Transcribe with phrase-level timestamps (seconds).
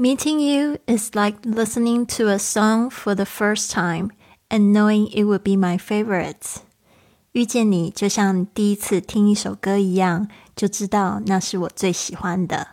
[0.00, 4.10] Meeting you is like listening to a song for the first time
[4.50, 6.56] and knowing it would be my favorite.
[7.32, 12.66] 遇见你就像第一次听一首歌一样，就知道那是我最喜欢的。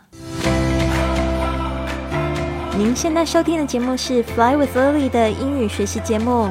[2.76, 6.50] 您现在收听的节目是《Fly with Lily》的英语学习节目，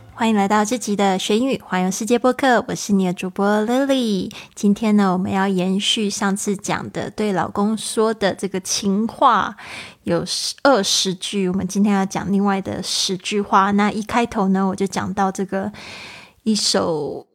[0.21, 4.31] 欢迎来到这集的学英语环游世界播客，我是你的主播 Lily。
[4.53, 9.55] 今天呢，我们要延续上次讲的对老公说的这个情话，
[10.03, 10.23] 有
[10.61, 11.49] 二十句。
[11.49, 13.71] 我们今天要讲另外的十句话。
[13.71, 15.71] 那一开头呢，我就讲到这个
[16.43, 17.25] 一首，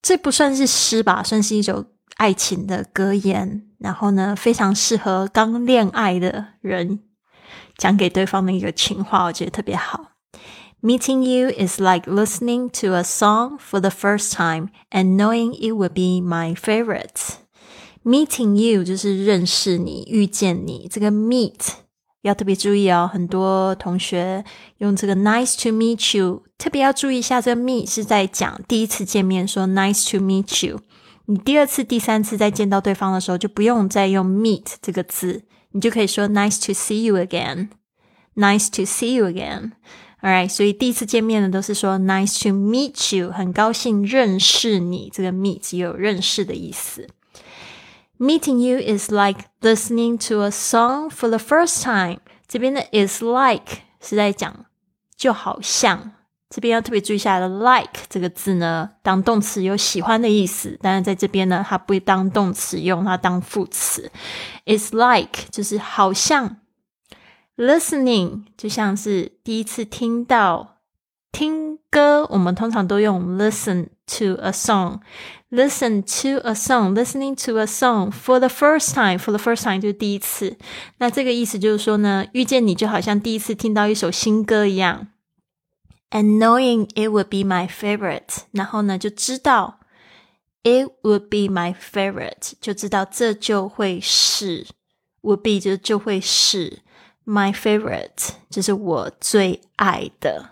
[0.00, 1.86] 这不算是诗吧，算是一首
[2.18, 3.64] 爱情的格言。
[3.80, 7.00] 然后呢，非常适合刚恋爱的人
[7.76, 10.11] 讲给对方的一个情话，我觉得特别好。
[10.81, 15.93] Meeting you is like listening to a song for the first time and knowing it would
[15.93, 17.37] be my favorite.
[18.03, 20.87] Meeting you 就是认识你、遇见你。
[20.89, 21.55] 这个 meet
[22.21, 24.45] 要特别注意哦，很多同学
[24.77, 30.79] 用这个 nice to meet you，特别要注意一下，这个 meet 是在讲第一次见面说 nice to meet you。
[31.25, 39.71] 你第二次、第三次再见到对方的时候，就不用再用 meet 这个字，你就可以说 nice to see you again。Nice to see you again。
[40.22, 45.10] Alright，所以第一次见面呢，都是说 nice to meet you，很高兴认识你。
[45.12, 47.08] 这个 meet 也有认识的意思。
[48.20, 52.20] Meeting you is like listening to a song for the first time。
[52.46, 54.66] 这边的 is like 是在讲
[55.16, 56.12] 就好像，
[56.48, 64.12] 这边要特别注意一下的 like 这个字呢，当动词有喜欢的意思，但是在这边呢，它不会当动词用，它当副词。
[64.66, 66.58] Is like 就是好像。
[67.62, 70.78] Listening 就像是第一次听到
[71.30, 74.98] 听歌，我们通常都用 listen to a song。
[75.48, 79.16] Listen to a song, listening to a song for the first time.
[79.16, 80.58] For the first time 就是第一次。
[80.98, 85.06] 那这个意思就是说呢，遇见你就好像第一次听到一首新歌一样。
[86.10, 89.78] And knowing it would be my favorite，然后呢就知道
[90.64, 94.66] it would be my favorite，就知道这就会是
[95.20, 96.80] would be 就就会是。
[97.24, 100.50] My favorite 就是我最爱的。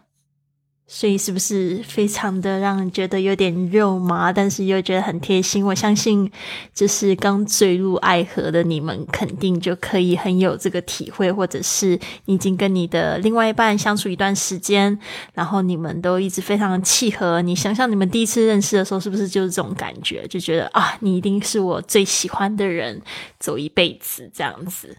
[0.93, 5.65] 所以是不是非常的让人觉得有点肉麻，但是又觉得很贴心？
[5.65, 6.29] 我相信，
[6.75, 14.99] 就是刚坠入爱河的你们，肯定就可以很有这个体会，或者是你已经跟你的另外一半相处一段时间，
[15.33, 17.41] 然后你们都一直非常的契合。
[17.41, 20.27] 你想想，你们第一次认识的时候，是不是就是这种感觉？
[20.27, 23.01] 就觉得啊，你一定是我最喜欢的人，
[23.39, 24.97] 走一辈子这样子。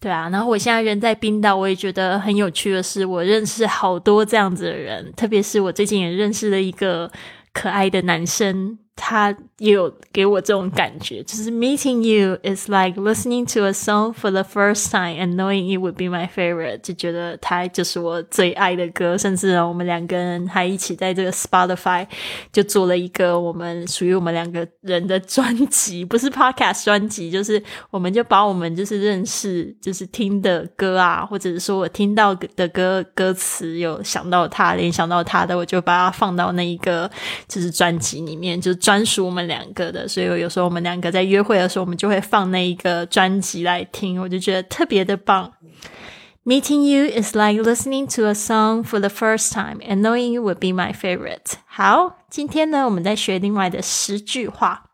[0.00, 7.10] 对啊，然后我现在人在冰岛，我也觉得很有趣的是，我认识好多这样子的人，特别是我最近也认识了一个
[7.52, 8.78] 可爱的男生。
[9.00, 15.78] 他也有给我这种感觉，就是 meeting you is like listening to a song for the first time and knowing it
[15.78, 22.06] would be my favorite，就觉得他就是我最爱的歌，甚至我们两个人还一起在这个 Spotify
[22.52, 37.08] 就做了一个我们属于我们两个人的专辑，不是 podcast 专辑，就是我们就把我们就是认识就是听的歌啊，或者是说我听到的歌歌词有想到他联想到他的，我就把它放到那一个
[37.46, 38.74] 就是专辑里面就。
[38.87, 45.51] 专属我们两个的，所以有时候我们两个在约会的时候，我们就会放那一个专辑来听，我就觉得特别的棒。
[46.45, 50.59] Meeting you is like listening to a song for the first time and knowing you would
[50.59, 51.53] be my favorite。
[51.65, 54.91] 好，今天呢，我们在学另外的十句话。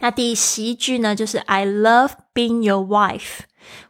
[0.00, 3.40] 那第十一句呢，就是 I love being your wife。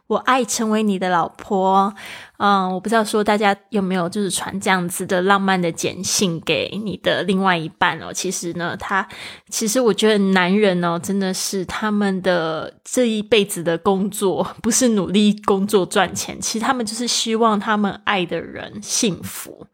[0.06, 1.94] 我爱成为你的老婆。
[2.36, 8.12] 嗯，我不知道说大家有没有就是传这样子的浪漫的简信给你的另外一半哦。
[8.12, 9.06] 其实呢，他
[9.48, 19.66] 其实我觉得男人哦，真的是他们的这一辈子的工作 不是努力工作赚钱，其实他们就是希望他们爱的人幸福。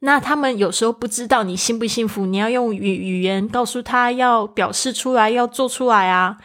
[0.00, 6.38] 那他们有时候不知道你幸不幸福，你要用语语言告诉他，要表示出来，要做出来啊。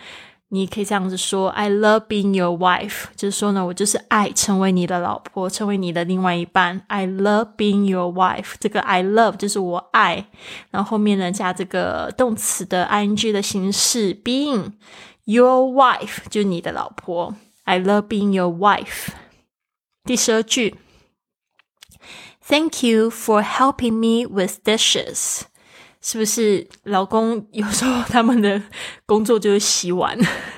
[0.52, 6.82] 你可以这样子说：“I love being your wife。”就是说呢，我就是爱成为你的老婆，成为你的另外一半。
[6.86, 8.54] I love being your wife。
[8.58, 10.26] 这个 I love 就是我爱，
[10.70, 14.72] 然后后面呢加这个动词的 ing 的形式，being
[15.24, 17.34] your wife 就是你的老婆。
[17.64, 19.08] I love being your wife。
[20.04, 20.76] 第十二句，
[22.48, 25.42] Thank you for helping me with dishes。
[26.05, 28.61] 是不是老公有时候他们的
[29.05, 30.17] 工作就是洗碗，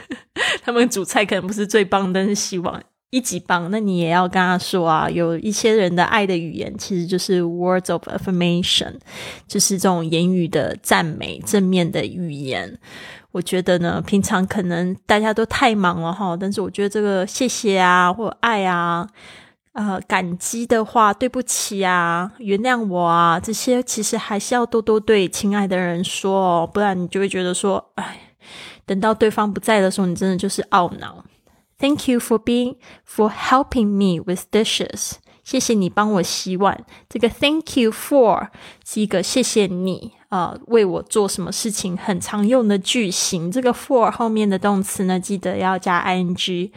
[0.66, 3.70] 他们煮菜可能不是最棒，但是洗碗一级棒。
[3.70, 8.96] 那你也要跟他说啊，有一些人的爱的语言其实就是 words of affirmation，
[9.48, 12.80] 就是这种言语的赞美、正面的语言。
[13.32, 19.08] 我觉得呢，平常可能大家都太忙了哈，但是我觉得这个谢谢啊，或爱啊。
[19.76, 28.34] 呃，感激的话，对不起啊，原谅我啊，这些其实还是要多多对亲爱的人说哦，不然你就会觉得说，哎，
[28.86, 31.26] 等到对方不在的时候，你真的就是懊恼。
[31.78, 35.16] Thank you for being for helping me with dishes。
[35.44, 36.86] 谢谢你帮我洗碗。
[37.10, 38.48] 这个 Thank you for
[38.86, 43.52] 是一个谢谢你啊，为我做什么事情很常用的句型。
[43.52, 46.72] 这个 for 后面的动词呢，记得要加 ing。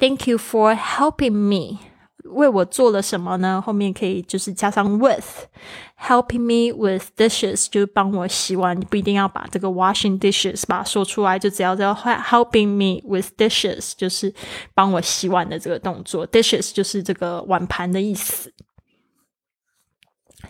[0.00, 1.89] Thank you for helping me。
[2.24, 3.62] 为我做了什么呢？
[3.64, 8.78] 后面可以就是加上 with，helping me with dishes，就是帮我洗碗。
[8.78, 14.32] 你不一定要把这个 washing dishes 把它说出来，就只要叫 helping me with dishes，就是
[14.74, 16.26] 帮我洗碗的这个动作。
[16.28, 18.52] dishes 就是这个碗盘的意思。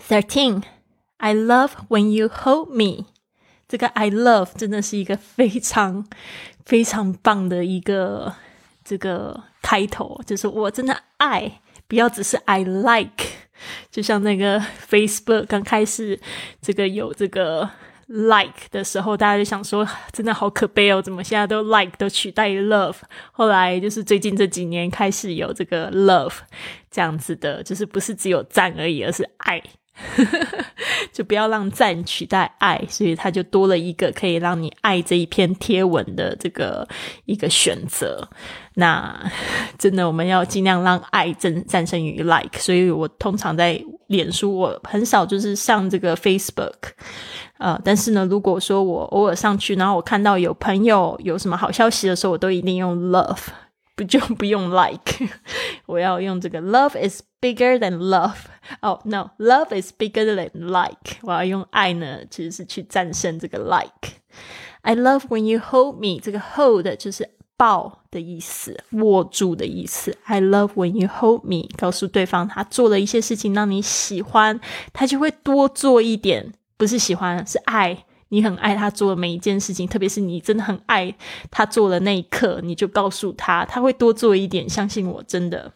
[0.08, 3.06] Thirteen，I love when you hold me。
[3.68, 6.06] 这个 I love 真的是一个非常
[6.64, 8.34] 非常棒的一个。
[8.84, 13.24] 这个开头就是我真的爱，不要只是 I like，
[13.90, 16.18] 就像那个 Facebook 刚开始
[16.60, 17.70] 这个有这个
[18.06, 22.96] like 的时候，大家就想说真的好可悲哦，怎么现在都 like 都取代 love？
[23.32, 26.34] 后来就是最近这几年开始有这个 love
[26.90, 29.62] 这样子的，就是不是只有赞而已，而是爱。
[31.12, 36.86] 就不要让赞取代爱，所以他就多了一个可以让你爱这一篇贴文的这个
[37.24, 38.28] 一个选择。
[38.74, 39.18] 那
[39.78, 42.58] 真的，我们要尽量让爱战战胜于 like。
[42.58, 46.92] 所以我通常在脸书，我很少就是上这个 Facebook。
[47.58, 53.48] 呃，但是呢，如果说我偶尔上去，然后我看到有朋友有什么好消息的时候，我都一定用 love。
[53.99, 55.29] 不就不用 like，
[55.85, 58.35] 我要用这个 love is bigger than love。
[58.81, 61.17] 哦，no，love is bigger than like。
[61.21, 66.19] 我要用爱呢，其实是去战胜这个 like。I love when you hold me。
[66.21, 70.17] 这个 hold 就是抱的意思，握住的意思。
[70.25, 71.69] I love when you hold me。
[71.77, 74.59] 告诉对方他做了一些事情让你喜欢，
[74.91, 78.05] 他就会多做一点，不是喜欢，是爱。
[78.30, 81.14] 你很爱他做的每一件事情，特别是你真的很爱
[81.50, 84.68] 他做的那一刻，你就告诉他，他会多做一点。
[84.68, 85.72] 相信我，真的。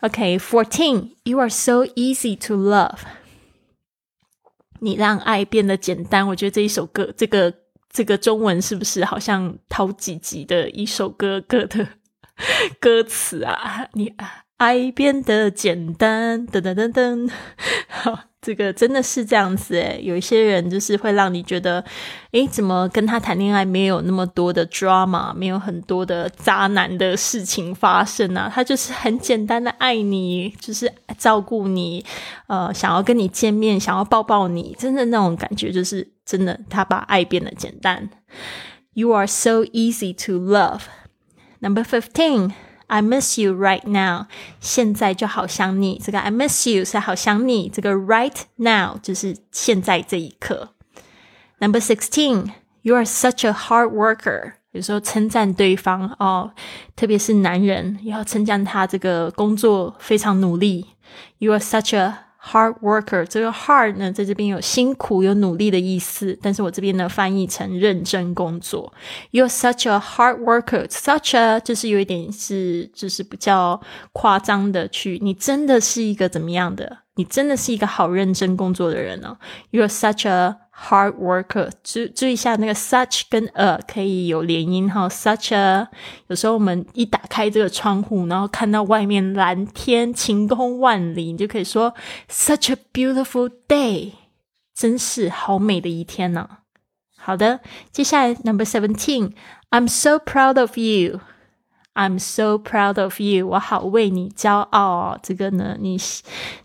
[0.00, 2.98] OK，fourteen，you are so easy to love。
[4.80, 6.26] 你让爱变得简单。
[6.28, 7.54] 我觉得这一首歌，这个
[7.90, 11.88] 这个中文是不是好像好几集的一首歌歌的
[12.78, 13.88] 歌词啊？
[13.92, 17.30] 你啊爱变得简单，噔噔噔噔，
[17.88, 18.18] 好。
[18.42, 21.84] 这个真的是这样子诶，有一些人就是会让你觉得，
[22.30, 28.48] 诶，怎么跟他谈恋爱没有那么多的 drama，没有很多的渣男的事情发生啊？
[28.54, 32.04] 他就是很简单的爱你，就是照顾你，
[32.46, 38.08] 呃，想要跟你见面，想要抱抱你，真的那种感觉就是真的，他把爱变得简单。
[38.92, 40.82] You are so easy to love.
[41.58, 42.52] Number fifteen.
[42.87, 44.27] I miss you right now，
[44.59, 46.01] 现在就好想你。
[46.03, 50.73] 这个 I miss you 是好想你，这个 right now 就是现在这一刻。
[51.59, 52.51] Number sixteen,
[52.81, 54.53] you are such a hard worker。
[54.71, 56.51] 有时候称赞对方哦，
[56.95, 60.87] 特别是男人要称赞他这个工作非常努力。
[61.39, 68.92] You are such a Hard worker，这个 hard 呢，在这边有辛苦、有努力的意思，但是我这边呢翻译成认真工作。
[69.32, 73.80] You're such a hard worker，such a 就是有一点是就是比较
[74.12, 76.98] 夸张的去，你真的是一个怎么样的？
[77.16, 79.38] 你真的是一个好认真工作的人呢
[79.72, 85.08] ？You're such a hard worker，注注意一下那个 such 跟 a 可以有连音哈。
[85.08, 85.88] Such a，
[86.26, 91.94] 有时候我们一打开这个窗户，然后看到外面蓝天晴空万里，你就可以说
[92.28, 94.12] such a beautiful day，
[94.74, 96.48] 真是好美的一天呢。
[97.18, 101.20] 好的，接下来 number seventeen，I'm so proud of you。
[101.95, 105.19] I'm so proud of you，我好为你骄傲哦。
[105.21, 105.97] 这个呢，你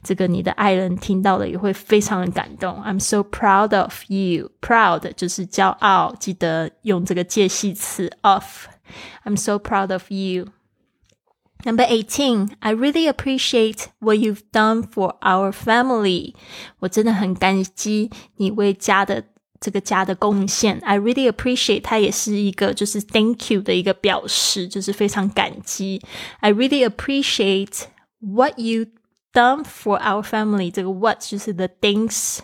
[0.03, 2.81] 这个你的爱人听到了也会非常的感动。
[2.85, 14.19] I'm so proud of you，proud 就是骄傲，记得用这个介系词 of。I'm so proud of you。Number eighteen, I really appreciate what
[14.19, 16.35] you've done for our family。
[16.79, 19.25] 我真的很感激你为家的
[19.61, 26.03] 这个家的贡献，I really appreciate，它也是一个就是 thank you 的一个表示，就是非常感激。
[26.41, 27.85] I really appreciate
[28.21, 28.87] what you
[29.33, 30.71] done for our family。
[30.71, 32.41] 这个 what 就是 the things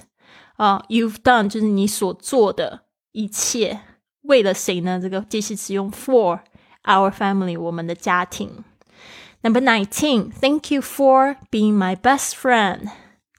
[0.57, 3.81] 啊，you've done 就是你所做的一切，
[4.23, 4.99] 为了谁呢？
[5.00, 6.41] 这个介系词用 for
[6.85, 8.64] our family 我们的家庭。
[9.43, 12.91] Number nineteen, thank you for being my best friend。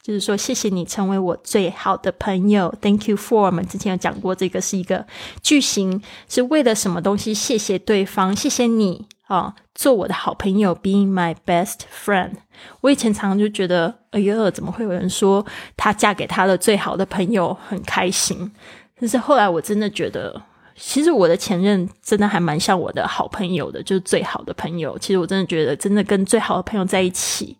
[0.09, 2.75] 就是说，谢谢你成为我最好的朋友。
[2.81, 5.05] Thank you for 我们之前有讲过，这个是一个
[5.43, 6.01] 句型，
[6.31, 7.35] 是为了什么东西？
[7.35, 12.37] 谢谢对方，谢谢你啊，做我的好朋友，being my best friend。
[12.81, 15.45] 我以前常常就觉得，哎呀，怎么会有人说
[15.77, 18.51] 她嫁给她的最好的朋友很开心？
[18.99, 20.41] 但是后来我真的觉得。
[20.81, 24.97] 其实我的前任真的还蛮像我的好朋友的，就是最好的朋友。
[25.01, 27.57] 其实我真的觉得，真的跟最好的朋友在一起，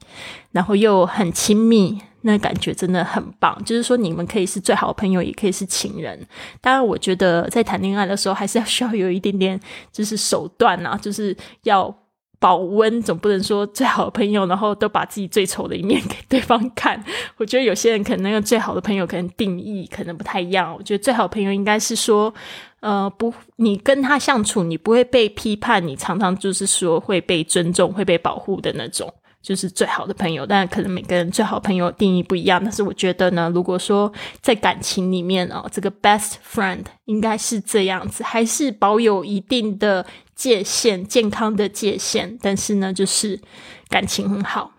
[0.53, 3.57] 然后又很亲密，那感觉真的很棒。
[3.65, 6.19] 就是说，你们可以是最好的朋友，也可以是情人。
[6.61, 9.61] 当然，我觉得在谈恋爱的时候，还是要需要有一点点
[9.93, 11.95] 就是手段啊，就是要。
[12.41, 17.03] 保温总不能说最好的朋友，然后都把自己最丑的一面给对方看。
[17.37, 20.73] 我觉得有些人可能那个最好的朋友可能定义可能不太一样。
[20.73, 22.33] 我觉得最好的朋友应该是说，
[22.79, 29.13] 呃，不，你跟他相处，你不会被批判，你常常就是说会被尊重、会被保护的那种。
[29.41, 32.61] 就是最好的朋友，但可能每个人最好朋友定义不一样。
[32.63, 40.05] 但是我觉得呢，如果说在感情里面哦，这个 best friend 应该是这样子，还是保有一定的
[40.35, 42.37] 界限、健康的界限。
[42.43, 43.41] 但是呢，就是
[43.89, 44.73] 感情很好。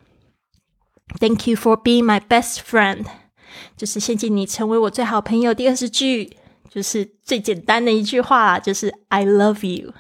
[1.19, 3.05] Thank you for being my best friend，
[3.75, 5.53] 就是谢谢你成为我最好朋友。
[5.53, 6.37] 第二十句
[6.69, 9.93] 就是最简单的一句话，就是 I love you，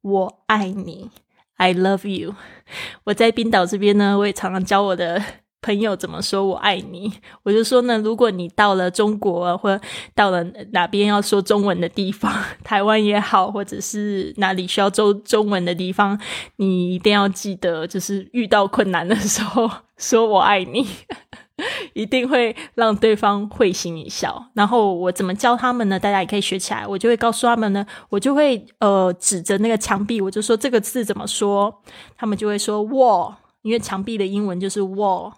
[0.00, 1.10] 我爱你。
[1.56, 2.34] I love you。
[3.04, 5.22] 我在冰岛这边呢，我也常常教我的
[5.62, 7.12] 朋友怎么说我爱你。
[7.42, 9.80] 我就说呢，如果你到了中国或
[10.14, 10.42] 到了
[10.72, 12.32] 哪边要说中文的地方，
[12.62, 16.18] 台湾也好，或者是哪里需要中中文的地方，
[16.56, 20.86] 你一定要记得，就是遇到困难的时候 说我爱你。
[21.94, 24.44] 一定会让对方会心一笑。
[24.54, 25.98] 然后我怎么教他们呢？
[25.98, 26.86] 大家也可以学起来。
[26.86, 31.82] 我就会告诉他们呢，我就会呃指着那个墙壁，我就说这个字怎么说，
[32.16, 35.32] 他们就会说 wall，因为墙壁的英文就是 wall。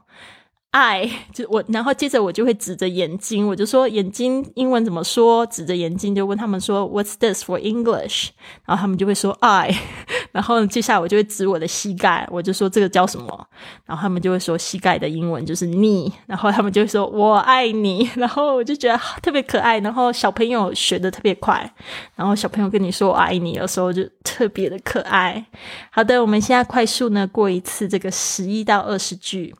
[0.76, 5.46] 爱 就我，然后接着我就会指着眼睛，我就说眼睛英文怎么说？
[5.46, 8.28] 指着眼睛就问他们说 What's this for English？
[8.66, 9.74] 然后他们就会说 I。
[10.32, 13.48] 然后接下来我就会指我的膝盖，我就说这个叫什么？
[13.86, 16.12] 然后他们就会说膝盖的英文就是 knee。
[16.26, 18.10] 然后他们就会说我爱你。
[18.16, 19.78] 然后我就觉得特别可爱。
[19.78, 21.72] 然后小朋友学的特别快。
[22.14, 25.42] 然后小朋友跟你说我爱你的时候就特别的可爱。
[25.90, 29.54] 好的，我们现在快速呢过一次这个十一到二十句。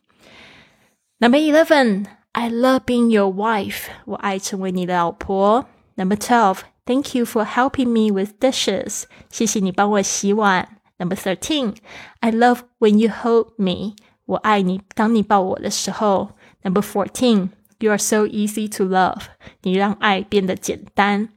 [1.19, 3.87] Number eleven, I love being your wife.
[4.05, 5.65] 我爱成为你的老婆。
[5.95, 9.03] Number twelve, thank you for helping me with dishes.
[9.29, 10.77] 谢谢你帮我洗碗。
[10.97, 11.75] Number thirteen,
[12.19, 13.95] I love when you hold me.
[14.25, 16.31] 我爱你当你抱我的时候。
[16.63, 19.23] Number fourteen, you are so easy to love.
[19.63, 21.29] 你让爱变得简单。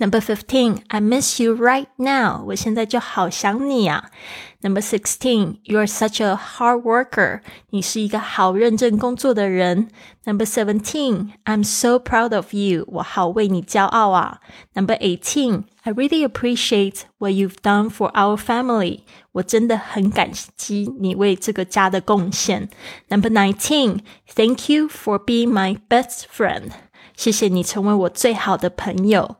[0.00, 2.42] Number fifteen, I miss you right now.
[2.46, 4.10] 我现在就好想你啊。
[4.60, 7.42] Number sixteen, you are such a hard worker.
[7.70, 9.88] 你是一个好认真工作的人。
[10.24, 12.84] Number seventeen, I'm so proud of you.
[12.88, 14.40] 我好为你骄傲啊。
[14.72, 19.00] Number eighteen, I really appreciate what you've done for our family.
[19.32, 22.68] 我真的很感激你为这个家的贡献。
[23.08, 24.00] Number nineteen,
[24.34, 26.70] thank you for being my best friend.
[27.19, 29.35] 谢谢你成为我最好的朋友。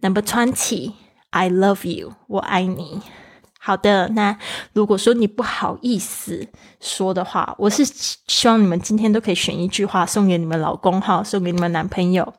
[0.00, 0.94] Number twenty,
[1.28, 3.02] I love you，我爱你。
[3.60, 4.38] 好的，那
[4.72, 6.48] 如果说你不好意思
[6.80, 12.32] 说的话，我是希望你们今天都可以选一句话送给你们老公哈，送给你们男朋友。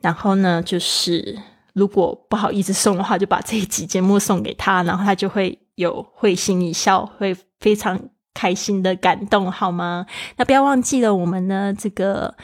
[0.00, 1.38] 然后呢，就是
[1.74, 8.00] 如果不好意思送的话，就把这一集节目送给他，然后他就会有会心一笑，会非常
[8.32, 10.06] 开心的感动，好吗？
[10.38, 12.34] 那不要忘记了我们的这个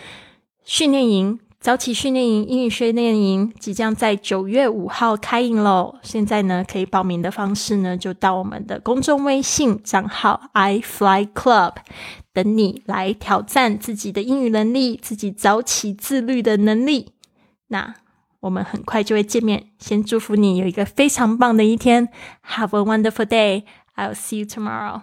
[0.62, 1.40] 训练营。
[1.66, 5.96] 早起训练营英语训练营即将在九月五号开营喽！
[6.00, 11.74] 现在呢，可以报名的方式呢，就到我们的公众微信账号 i fly club，
[12.32, 17.14] 等你来挑战自己的英语能力，自己早起自律的能力。
[17.66, 17.96] 那
[18.38, 22.08] 我们很快就会见面，先祝福你有一个非常棒的一天
[22.48, 23.64] ，Have a wonderful day!
[23.96, 25.00] I'll see you tomorrow.